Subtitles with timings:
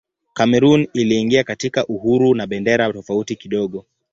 [0.33, 3.85] Kamerun iliingia katika uhuru na bendera tofauti kidogo.